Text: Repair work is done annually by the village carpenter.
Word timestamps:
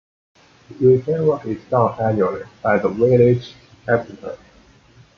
Repair 0.79 1.23
work 1.25 1.45
is 1.45 1.61
done 1.65 1.93
annually 2.01 2.43
by 2.63 2.75
the 2.79 2.89
village 2.89 3.53
carpenter. 3.85 4.35